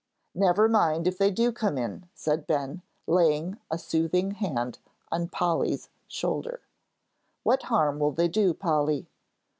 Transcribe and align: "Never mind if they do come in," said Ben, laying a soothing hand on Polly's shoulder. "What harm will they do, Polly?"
"Never 0.33 0.67
mind 0.67 1.05
if 1.07 1.19
they 1.19 1.29
do 1.29 1.51
come 1.51 1.77
in," 1.77 2.09
said 2.15 2.47
Ben, 2.47 2.81
laying 3.05 3.57
a 3.69 3.77
soothing 3.77 4.31
hand 4.31 4.79
on 5.11 5.27
Polly's 5.27 5.89
shoulder. 6.07 6.61
"What 7.43 7.61
harm 7.69 7.99
will 7.99 8.09
they 8.11 8.27
do, 8.27 8.55
Polly?" 8.55 9.05